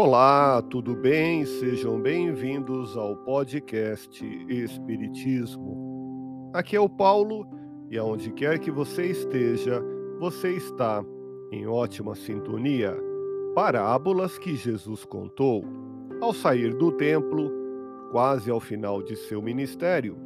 [0.00, 1.44] Olá, tudo bem?
[1.44, 6.52] Sejam bem-vindos ao podcast Espiritismo.
[6.54, 7.44] Aqui é o Paulo
[7.90, 9.82] e aonde quer que você esteja,
[10.20, 11.04] você está
[11.50, 12.96] em ótima sintonia.
[13.56, 15.64] Parábolas que Jesus contou.
[16.20, 17.50] Ao sair do templo,
[18.12, 20.16] quase ao final de seu ministério,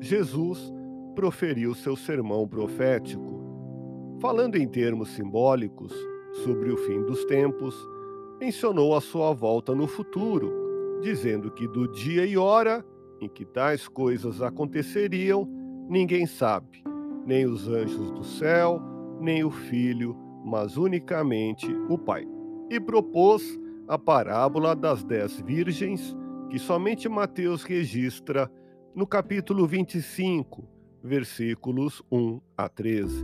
[0.00, 0.72] Jesus
[1.14, 4.18] proferiu seu sermão profético.
[4.20, 5.94] Falando em termos simbólicos
[6.42, 7.76] sobre o fim dos tempos,
[8.40, 12.82] mencionou a sua volta no futuro, dizendo que do dia e hora
[13.20, 15.46] em que tais coisas aconteceriam,
[15.90, 16.82] ninguém sabe,
[17.26, 18.80] nem os anjos do céu,
[19.20, 22.26] nem o Filho, mas unicamente o Pai.
[22.70, 26.16] E propôs a parábola das dez virgens,
[26.48, 28.50] que somente Mateus registra
[28.94, 30.66] no capítulo 25,
[31.02, 33.22] versículos 1 a 13.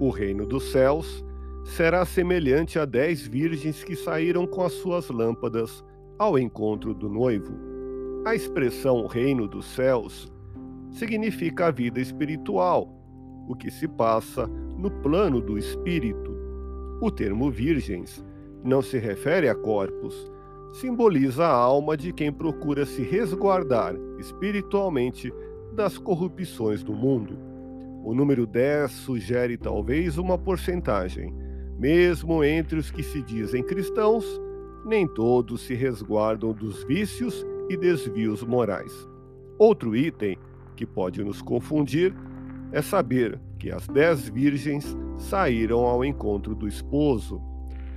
[0.00, 1.22] O reino dos céus
[1.68, 5.84] será semelhante a dez virgens que saíram com as suas lâmpadas
[6.18, 7.52] ao encontro do noivo.
[8.24, 10.32] A expressão reino dos céus
[10.90, 12.88] significa a vida espiritual,
[13.46, 16.36] o que se passa no plano do espírito.
[17.00, 18.24] O termo virgens
[18.64, 20.32] não se refere a corpos,
[20.72, 25.32] simboliza a alma de quem procura se resguardar espiritualmente
[25.74, 27.38] das corrupções do mundo.
[28.02, 31.47] O número 10 sugere talvez uma porcentagem
[31.78, 34.24] mesmo entre os que se dizem cristãos,
[34.84, 39.08] nem todos se resguardam dos vícios e desvios morais.
[39.56, 40.36] Outro item
[40.74, 42.14] que pode nos confundir
[42.72, 47.40] é saber que as dez virgens saíram ao encontro do esposo.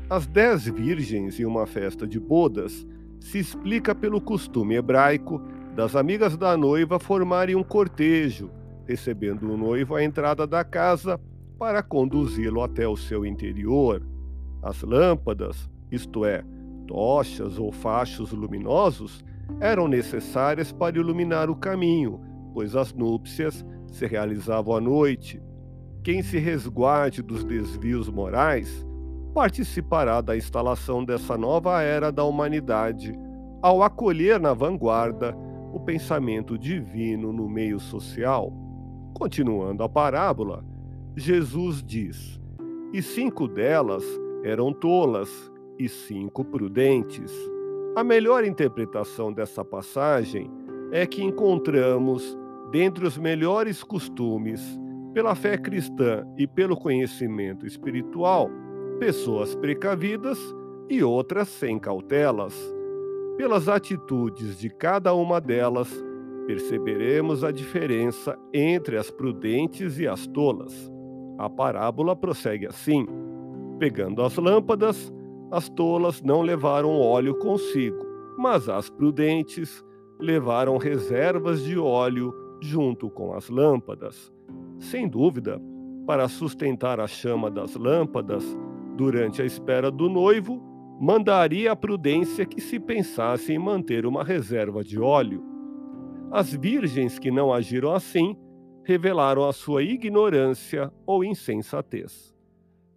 [0.10, 2.86] As dez virgens em uma festa de bodas
[3.20, 5.42] se explica pelo costume hebraico
[5.76, 8.50] das amigas da noiva formarem um cortejo,
[8.86, 11.20] recebendo o noivo à entrada da casa
[11.62, 14.02] para conduzi-lo até o seu interior.
[14.64, 16.44] As lâmpadas, isto é,
[16.88, 19.24] tochas ou fachos luminosos,
[19.60, 22.20] eram necessárias para iluminar o caminho,
[22.52, 25.40] pois as núpcias se realizavam à noite.
[26.04, 28.84] Quem se resguarde dos desvios morais
[29.32, 33.14] participará da instalação dessa nova era da humanidade
[33.62, 35.38] ao acolher na vanguarda
[35.72, 38.52] o pensamento divino no meio social.
[39.14, 40.71] Continuando a parábola,
[41.16, 42.40] Jesus diz:
[42.94, 44.04] E cinco delas
[44.44, 47.32] eram tolas e cinco prudentes.
[47.96, 50.50] A melhor interpretação dessa passagem
[50.92, 52.38] é que encontramos,
[52.72, 54.62] dentre os melhores costumes,
[55.14, 58.50] pela fé cristã e pelo conhecimento espiritual,
[58.98, 60.40] pessoas precavidas
[60.90, 62.56] e outras sem cautelas.
[63.36, 65.90] Pelas atitudes de cada uma delas,
[66.48, 70.92] perceberemos a diferença entre as prudentes e as tolas.
[71.42, 73.04] A parábola prossegue assim:
[73.80, 75.12] Pegando as lâmpadas,
[75.50, 77.98] as tolas não levaram óleo consigo,
[78.38, 79.84] mas as prudentes
[80.20, 82.32] levaram reservas de óleo
[82.62, 84.32] junto com as lâmpadas.
[84.78, 85.60] Sem dúvida,
[86.06, 88.46] para sustentar a chama das lâmpadas
[88.96, 90.62] durante a espera do noivo,
[91.00, 95.44] mandaria a prudência que se pensasse em manter uma reserva de óleo.
[96.32, 98.38] As virgens que não agiram assim
[98.84, 102.36] revelaram a sua ignorância ou insensatez.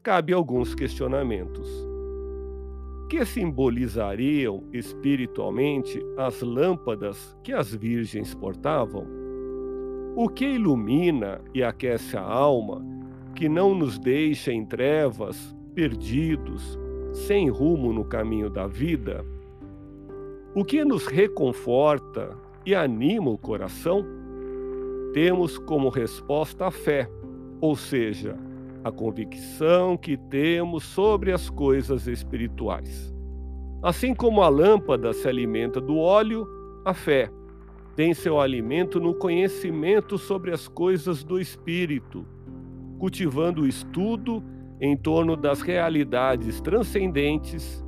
[0.03, 1.69] Cabe alguns questionamentos.
[3.09, 9.07] Que simbolizariam espiritualmente as lâmpadas que as virgens portavam?
[10.17, 12.85] O que ilumina e aquece a alma,
[13.35, 16.79] que não nos deixa em trevas, perdidos,
[17.13, 19.25] sem rumo no caminho da vida?
[20.55, 24.24] O que nos reconforta e anima o coração?
[25.15, 27.09] Temos como resposta a fé,
[27.61, 28.37] ou seja,
[28.83, 33.15] a convicção que temos sobre as coisas espirituais.
[33.81, 36.49] Assim como a lâmpada se alimenta do óleo,
[36.85, 37.31] a fé
[37.95, 42.27] tem seu alimento no conhecimento sobre as coisas do espírito,
[42.99, 44.43] cultivando o estudo
[44.81, 47.85] em torno das realidades transcendentes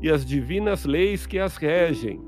[0.00, 2.18] e as divinas leis que as regem,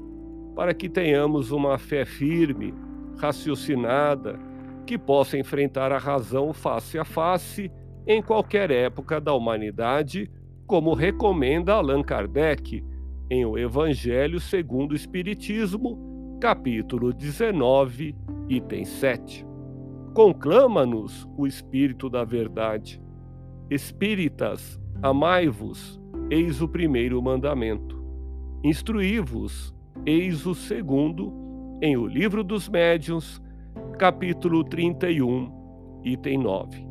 [0.55, 2.75] para que tenhamos uma fé firme
[3.17, 4.39] raciocinada,
[4.83, 7.71] que possa enfrentar a razão face a face
[8.07, 10.31] em qualquer época da humanidade,
[10.67, 12.85] como recomenda Allan Kardec
[13.31, 18.15] em O Evangelho segundo o Espiritismo, capítulo 19,
[18.49, 19.47] item 7.
[20.13, 23.01] Conclama-nos o Espírito da Verdade.
[23.71, 28.03] Espíritas, amai-vos, eis o primeiro mandamento.
[28.63, 29.75] Instruí-vos,
[30.05, 31.33] eis o segundo
[31.81, 33.41] em O Livro dos Médiuns,
[33.93, 36.87] capítulo 31, item 9.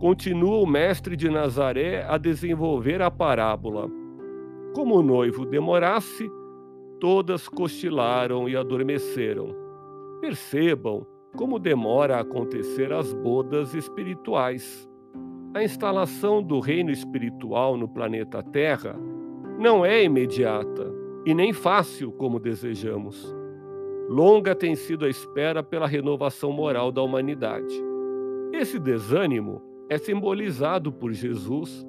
[0.00, 3.88] Continua o mestre de Nazaré a desenvolver a parábola.
[4.74, 6.28] Como o noivo demorasse,
[7.00, 9.54] todas cochilaram e adormeceram.
[10.20, 11.06] Percebam
[11.36, 14.88] como demora a acontecer as bodas espirituais.
[15.54, 18.96] A instalação do reino espiritual no planeta Terra
[19.58, 20.92] não é imediata
[21.24, 23.35] e nem fácil como desejamos.
[24.08, 27.74] Longa tem sido a espera pela renovação moral da humanidade.
[28.52, 31.84] Esse desânimo é simbolizado por Jesus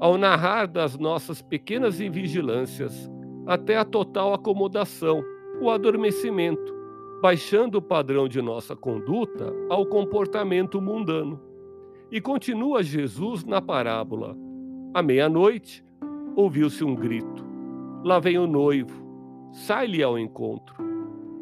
[0.00, 3.10] ao narrar das nossas pequenas invigilâncias
[3.46, 5.22] até a total acomodação,
[5.60, 6.74] o adormecimento,
[7.20, 11.38] baixando o padrão de nossa conduta ao comportamento mundano.
[12.10, 14.34] E continua Jesus na parábola.
[14.94, 15.84] À meia-noite,
[16.34, 17.44] ouviu-se um grito:
[18.02, 19.04] Lá vem o noivo,
[19.52, 20.89] sai-lhe ao encontro.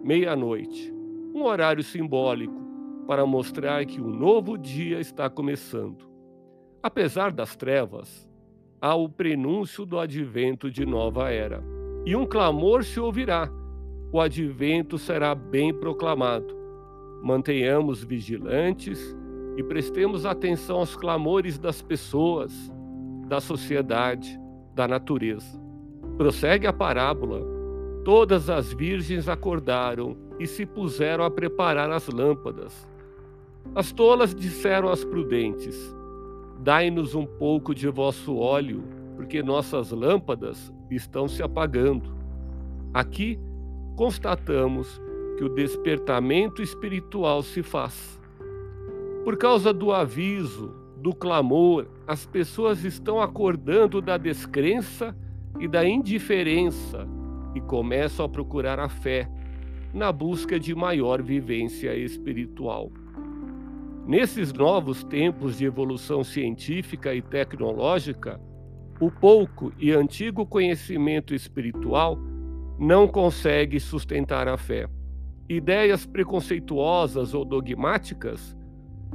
[0.02, 0.92] Meia-noite,
[1.34, 2.58] um horário simbólico
[3.06, 6.08] para mostrar que o novo dia está começando.
[6.82, 8.28] Apesar das trevas,
[8.80, 11.62] há o prenúncio do advento de nova era,
[12.06, 13.50] e um clamor se ouvirá
[14.10, 16.56] o advento será bem proclamado.
[17.22, 19.14] Mantenhamos vigilantes
[19.56, 22.72] e prestemos atenção aos clamores das pessoas,
[23.26, 24.40] da sociedade,
[24.74, 25.60] da natureza.
[26.16, 27.57] Prossegue a parábola.
[28.04, 32.88] Todas as virgens acordaram e se puseram a preparar as lâmpadas.
[33.74, 35.76] As tolas disseram às prudentes:
[36.60, 38.82] Dai-nos um pouco de vosso óleo,
[39.16, 42.16] porque nossas lâmpadas estão se apagando.
[42.94, 43.38] Aqui
[43.96, 45.00] constatamos
[45.36, 48.18] que o despertamento espiritual se faz.
[49.24, 55.14] Por causa do aviso, do clamor, as pessoas estão acordando da descrença
[55.60, 57.06] e da indiferença
[57.54, 59.28] e começam a procurar a fé
[59.92, 62.90] na busca de maior vivência espiritual.
[64.06, 68.40] Nesses novos tempos de evolução científica e tecnológica,
[69.00, 72.18] o pouco e antigo conhecimento espiritual
[72.78, 74.88] não consegue sustentar a fé.
[75.48, 78.56] Ideias preconceituosas ou dogmáticas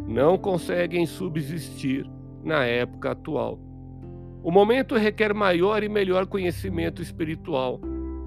[0.07, 2.09] não conseguem subsistir
[2.44, 3.59] na época atual.
[4.44, 7.80] O momento requer maior e melhor conhecimento espiritual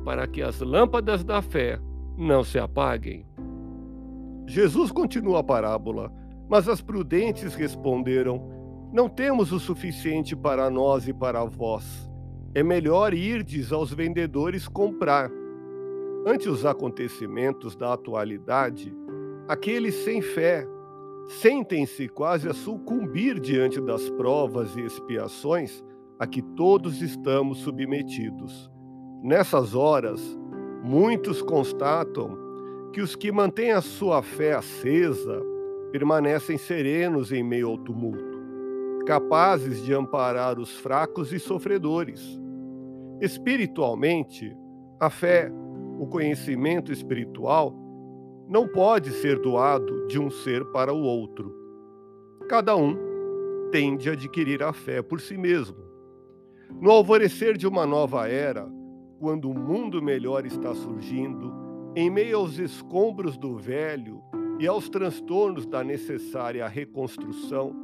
[0.06, 1.80] para que as lâmpadas da fé
[2.16, 3.26] não se apaguem.
[4.46, 6.12] Jesus continua a parábola,
[6.48, 8.48] mas as prudentes responderam:
[8.92, 12.06] Não temos o suficiente para nós e para vós
[12.54, 15.30] é melhor irdes aos vendedores comprar.
[16.26, 18.94] Ante os acontecimentos da atualidade,
[19.46, 20.66] aqueles sem fé
[21.42, 25.84] sentem-se quase a sucumbir diante das provas e expiações
[26.18, 28.70] a que todos estamos submetidos.
[29.26, 30.20] Nessas horas,
[30.84, 32.38] muitos constatam
[32.92, 35.42] que os que mantêm a sua fé acesa
[35.90, 42.40] permanecem serenos em meio ao tumulto, capazes de amparar os fracos e sofredores
[43.20, 44.54] Espiritualmente,
[45.00, 45.50] a fé,
[45.98, 47.74] o conhecimento espiritual,
[48.46, 51.52] não pode ser doado de um ser para o outro.
[52.46, 52.94] Cada um
[53.72, 55.78] tende a adquirir a fé por si mesmo.
[56.78, 58.68] No alvorecer de uma nova era,
[59.18, 61.52] quando um mundo melhor está surgindo,
[61.94, 64.22] em meio aos escombros do velho
[64.58, 67.74] e aos transtornos da necessária reconstrução,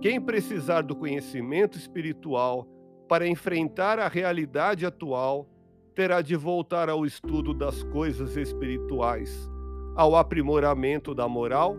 [0.00, 2.66] quem precisar do conhecimento espiritual
[3.08, 5.48] para enfrentar a realidade atual,
[5.94, 9.50] terá de voltar ao estudo das coisas espirituais,
[9.94, 11.76] ao aprimoramento da moral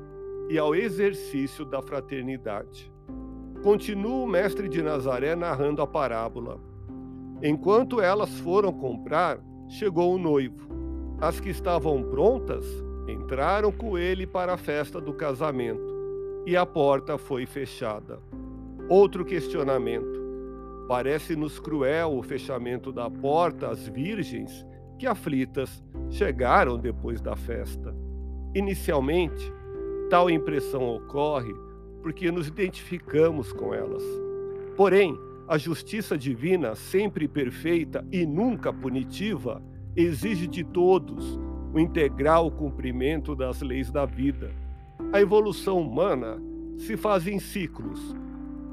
[0.49, 2.91] e ao exercício da fraternidade.
[3.61, 6.59] Continua o mestre de Nazaré narrando a parábola.
[7.41, 10.67] Enquanto elas foram comprar, chegou o noivo.
[11.19, 12.65] As que estavam prontas
[13.07, 15.95] entraram com ele para a festa do casamento
[16.45, 18.19] e a porta foi fechada.
[18.89, 20.17] Outro questionamento.
[20.87, 24.65] Parece-nos cruel o fechamento da porta às virgens
[24.97, 27.93] que, aflitas, chegaram depois da festa.
[28.55, 29.53] Inicialmente,
[30.09, 31.53] tal impressão ocorre
[32.01, 34.03] porque nos identificamos com elas.
[34.77, 39.63] Porém, a justiça divina, sempre perfeita e nunca punitiva,
[39.95, 41.39] exige de todos
[41.73, 44.51] o integral cumprimento das leis da vida.
[45.13, 46.37] A evolução humana
[46.77, 48.15] se faz em ciclos,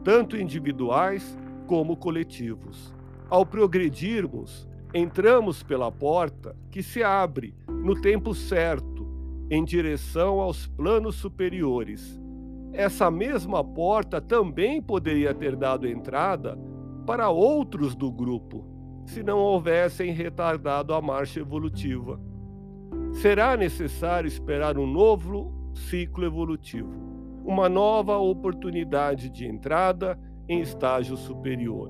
[0.02, 2.92] tanto individuais como coletivos.
[3.30, 9.06] Ao progredirmos, entramos pela porta que se abre no tempo certo,
[9.48, 12.20] em direção aos planos superiores.
[12.74, 16.58] Essa mesma porta também poderia ter dado entrada
[17.06, 18.66] para outros do grupo,
[19.06, 22.20] se não houvessem retardado a marcha evolutiva.
[23.12, 26.90] Será necessário esperar um novo ciclo evolutivo,
[27.44, 31.88] uma nova oportunidade de entrada em estágio superior.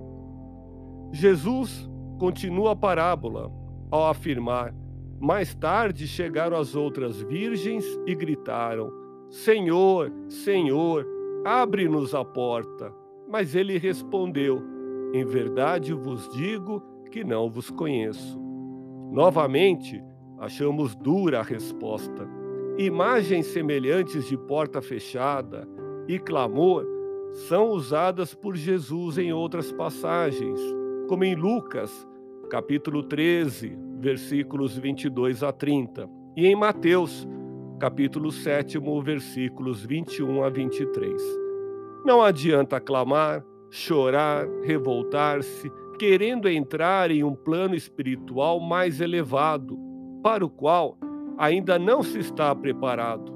[1.13, 1.89] Jesus
[2.19, 3.51] continua a parábola
[3.91, 4.75] ao afirmar:
[5.19, 11.07] Mais tarde chegaram as outras virgens e gritaram: Senhor, Senhor,
[11.45, 12.93] abre-nos a porta.
[13.29, 14.63] Mas ele respondeu:
[15.13, 18.39] Em verdade vos digo que não vos conheço.
[19.11, 20.03] Novamente,
[20.39, 22.29] achamos dura a resposta.
[22.77, 25.69] Imagens semelhantes de porta fechada
[26.09, 26.85] e clamor
[27.49, 30.61] são usadas por Jesus em outras passagens,
[31.09, 32.07] como em Lucas,
[32.51, 37.27] capítulo 13, versículos 22 a 30, e em Mateus,
[37.85, 41.23] capítulo 7, versículos 21 a 23.
[42.03, 49.79] Não adianta clamar, chorar, revoltar-se, querendo entrar em um plano espiritual mais elevado,
[50.23, 50.97] para o qual
[51.37, 53.31] ainda não se está preparado.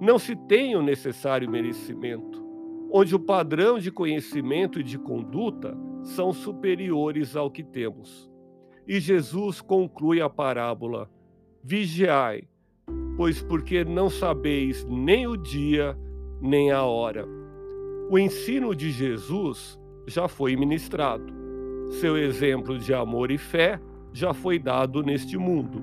[0.00, 2.42] Não se tem o necessário merecimento,
[2.90, 8.30] onde o padrão de conhecimento e de conduta são superiores ao que temos.
[8.88, 11.10] E Jesus conclui a parábola:
[11.62, 12.48] Vigiai,
[13.22, 15.96] pois porque não sabeis nem o dia
[16.40, 17.24] nem a hora.
[18.10, 21.32] O ensino de Jesus já foi ministrado.
[22.00, 23.80] Seu exemplo de amor e fé
[24.12, 25.80] já foi dado neste mundo.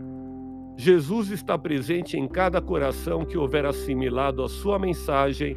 [0.75, 5.55] Jesus está presente em cada coração que houver assimilado a sua mensagem,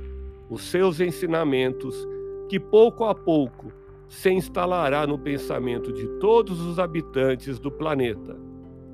[0.49, 2.07] os seus ensinamentos,
[2.49, 3.73] que pouco a pouco
[4.07, 8.37] se instalará no pensamento de todos os habitantes do planeta.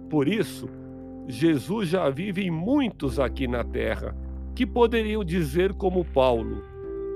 [0.09, 0.71] Por isso,
[1.31, 4.17] Jesus já vive em muitos aqui na terra,
[4.55, 6.63] que poderiam dizer como Paulo: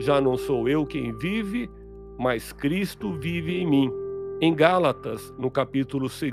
[0.00, 1.70] Já não sou eu quem vive,
[2.18, 3.90] mas Cristo vive em mim.
[4.38, 6.30] Em Gálatas, no capítulo 2,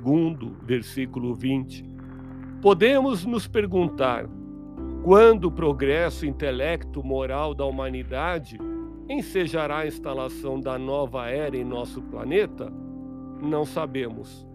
[0.61, 1.85] versículo 20,
[2.61, 4.25] podemos nos perguntar:
[5.01, 8.57] quando o progresso intelecto moral da humanidade
[9.07, 12.69] ensejará a instalação da nova era em nosso planeta?
[13.41, 14.48] Não sabemos.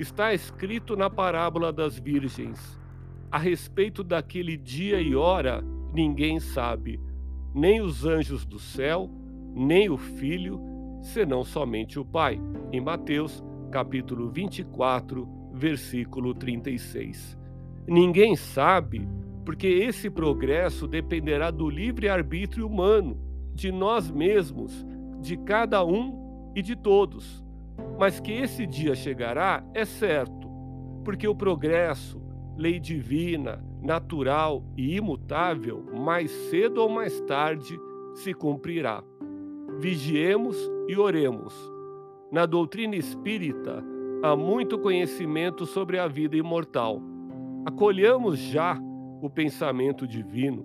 [0.00, 2.80] Está escrito na parábola das virgens.
[3.30, 6.98] A respeito daquele dia e hora, ninguém sabe,
[7.54, 9.10] nem os anjos do céu,
[9.54, 10.58] nem o filho,
[11.02, 12.40] senão somente o Pai.
[12.72, 17.36] Em Mateus, capítulo 24, versículo 36.
[17.86, 19.06] Ninguém sabe,
[19.44, 23.20] porque esse progresso dependerá do livre-arbítrio humano,
[23.52, 24.82] de nós mesmos,
[25.20, 27.44] de cada um e de todos.
[28.00, 30.48] Mas que esse dia chegará é certo,
[31.04, 32.18] porque o progresso,
[32.56, 37.78] lei divina, natural e imutável, mais cedo ou mais tarde
[38.14, 39.04] se cumprirá.
[39.78, 40.56] Vigiemos
[40.88, 41.54] e oremos.
[42.32, 43.84] Na doutrina espírita
[44.22, 47.02] há muito conhecimento sobre a vida imortal.
[47.66, 48.80] Acolhamos já
[49.20, 50.62] o pensamento divino,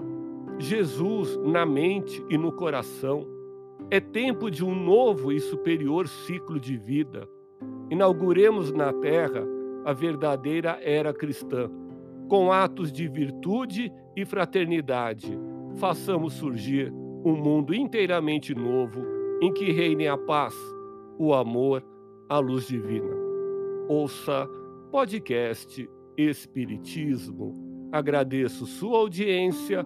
[0.58, 3.27] Jesus na mente e no coração.
[3.92, 7.27] É tempo de um novo e superior ciclo de vida.
[7.89, 9.44] Inauguremos na terra
[9.86, 11.70] a verdadeira era cristã.
[12.27, 15.38] Com atos de virtude e fraternidade,
[15.75, 16.92] façamos surgir
[17.24, 19.06] um mundo inteiramente novo
[19.39, 20.56] em que reine a paz,
[21.20, 21.86] o amor,
[22.27, 23.15] a luz divina.
[23.88, 24.50] Ouça
[24.92, 25.88] podcast
[26.18, 27.54] Espiritismo.
[27.92, 29.86] Agradeço sua audiência,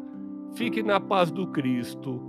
[0.56, 2.29] fique na paz do Cristo